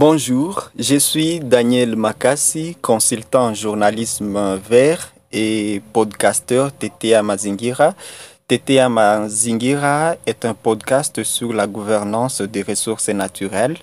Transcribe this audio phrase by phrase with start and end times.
[0.00, 7.94] Bonjour, je suis Daniel Makassi, consultant en journalisme vert et podcasteur TTA Mazingira.
[8.46, 13.76] TTA Mazingira est un podcast sur la gouvernance des ressources naturelles.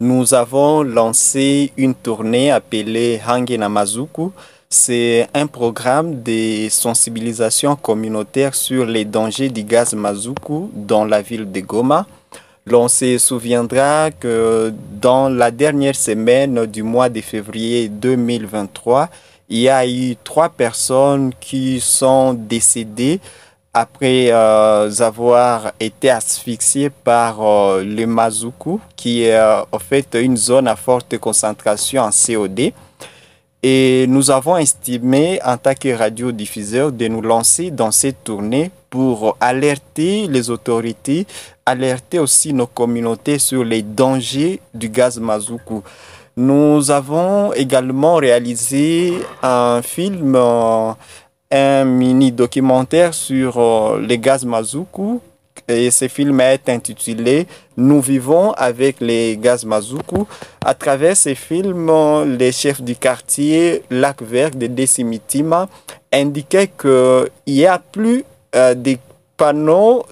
[0.00, 4.32] Nous avons lancé une tournée appelée Hange Namazuku.
[4.68, 11.52] C'est un programme de sensibilisation communautaire sur les dangers du gaz Mazuku dans la ville
[11.52, 12.04] de Goma.
[12.64, 19.08] L'on se souviendra que dans la dernière semaine du mois de février 2023,
[19.48, 23.20] il y a eu trois personnes qui sont décédées
[23.74, 30.36] après euh, avoir été asphyxiées par euh, le Mazuku, qui est euh, en fait une
[30.36, 32.72] zone à forte concentration en COD.
[33.64, 39.36] Et nous avons estimé, en tant que radiodiffuseur, de nous lancer dans cette tournée pour
[39.38, 41.28] alerter les autorités,
[41.64, 45.82] alerter aussi nos communautés sur les dangers du gaz Mazuku.
[46.36, 49.12] Nous avons également réalisé
[49.44, 53.60] un film, un mini documentaire sur
[53.96, 55.20] le gaz Mazuku
[55.68, 57.46] et ce film est intitulé
[57.76, 60.26] Nous vivons avec les gaz Mazuku.
[60.64, 61.90] À travers ce film,
[62.38, 65.68] les chefs du quartier Lac Vert de Decimitima
[66.12, 68.24] indiquaient qu'il n'y a plus
[68.54, 68.98] euh, des
[69.36, 70.04] panneaux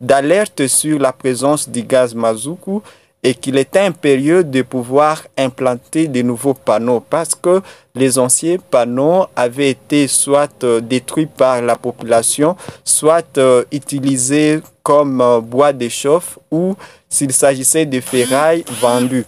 [0.00, 2.80] d'alerte sur la présence du gaz Mazuku
[3.22, 7.62] et qu'il était impérieux de pouvoir implanter de nouveaux panneaux parce que
[7.94, 15.20] les anciens panneaux avaient été soit euh, détruits par la population, soit euh, utilisés comme
[15.20, 16.74] euh, bois de chauffe ou
[17.08, 19.26] s'il s'agissait de ferraille vendues.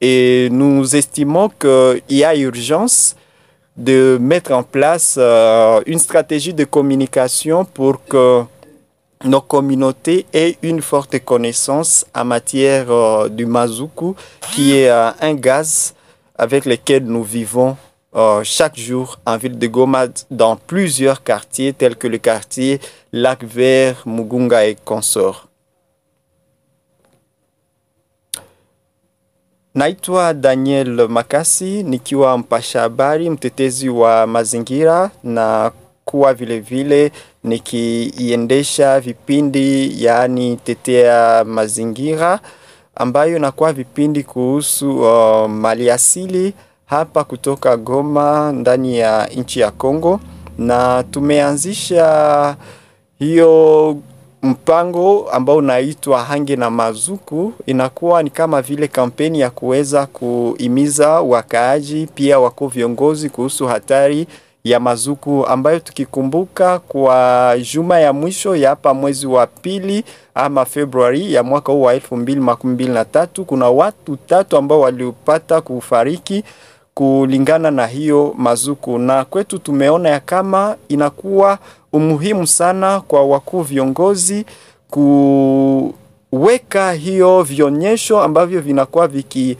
[0.00, 3.16] Et nous estimons qu'il y a urgence
[3.76, 5.18] de mettre en place
[5.86, 8.42] une stratégie de communication pour que
[9.24, 14.14] nos communautés aient une forte connaissance en matière euh, du mazuku,
[14.52, 15.94] qui est euh, un gaz
[16.36, 17.76] avec lequel nous vivons
[18.14, 22.80] euh, chaque jour en ville de Goma dans plusieurs quartiers tels que le quartier
[23.12, 25.48] Lac Vert, Mugunga et consorts.
[29.74, 31.08] Naitwa Daniel
[31.84, 32.88] nikiwa mpasha
[34.26, 35.72] mazingira na
[36.04, 36.34] kuwa
[37.44, 42.40] nikiiendesha vipindi yaani tetea mazingira
[42.94, 46.54] ambayo inakuwa vipindi kuhusu uh, maliasili
[46.86, 50.20] hapa kutoka Goma ndani ya nchi ya Kongo,
[50.58, 52.56] na tumeanzisha
[53.18, 53.96] hiyo
[54.42, 57.52] mpango ambao unaitwa Hange na Mazuku.
[57.66, 64.26] Inakuwa ni kama vile kampeni ya kuweza kuimiza wakaaji pia wako viongozi kuhusu hatari
[64.64, 70.04] ya mazuku ambayo tukikumbuka kwa juma ya mwisho ya hapa mwezi wa pili
[70.34, 74.56] ama Februari ya mwaka huu wa elfu mbili makumi mbili na tatu kuna watu tatu
[74.56, 76.44] ambao waliopata kufariki
[76.94, 81.58] kulingana na hiyo mazuku, na kwetu tumeona ya kama inakuwa
[81.92, 84.46] umuhimu sana kwa wakuu viongozi
[86.30, 89.56] kuweka hiyo vionyesho ambavyo vinakuwa viki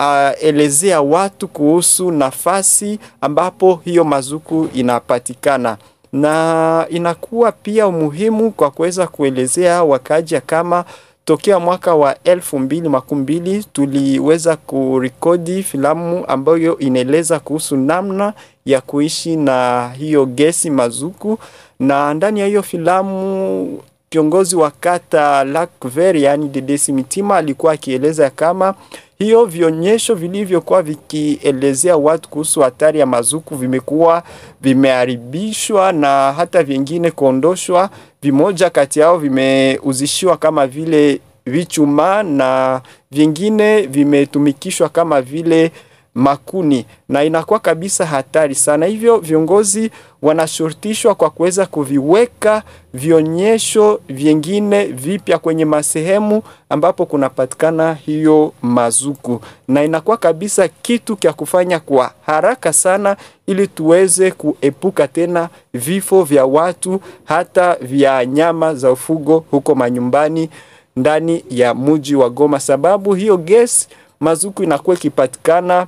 [0.00, 5.76] uh, elezea watu kuhusu nafasi ambapo hiyo mazuku inapatikana.
[6.12, 10.84] Na inakuwa pia umuhimu kwa kuweza kuelezea wakaja kama
[11.24, 18.32] tokea mwaka wa elfu mbili makumi mbili tuliweza kurekodi filamu ambayo inaeleza kuhusu namna
[18.66, 21.38] ya kuishi na hiyo gesi mazuku,
[21.80, 23.78] na ndani ya hiyo filamu
[24.14, 28.74] kiongozi wa kata Lac Vert yani Dedesi Mitima alikuwa akieleza kama
[29.18, 34.22] hiyo vionyesho vilivyokuwa vikielezea watu kuhusu hatari ya mazuku vimekuwa
[34.60, 37.90] vimeharibishwa na hata vingine kuondoshwa.
[38.22, 45.72] Vimoja kati yao vimeuzishiwa kama vile vichuma na vingine vimetumikishwa kama vile
[46.14, 48.86] makuni na inakuwa kabisa hatari sana.
[48.86, 49.90] Hivyo viongozi
[50.22, 52.62] wanashurutishwa kwa kuweza kuviweka
[52.94, 61.80] vionyesho vingine vipya kwenye masehemu ambapo kunapatikana hiyo mazuku, na inakuwa kabisa kitu kya kufanya
[61.80, 63.16] kwa haraka sana,
[63.46, 70.50] ili tuweze kuepuka tena vifo vya watu hata vya nyama za ufugo huko manyumbani
[70.96, 73.88] ndani ya mji wa Goma, sababu hiyo gesi
[74.20, 75.86] mazuku inakuwa ikipatikana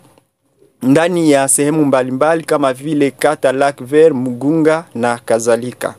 [0.83, 5.95] ndani ya sehemu mbalimbali kama vile kata Lac Vert, Mugunga na kadhalika.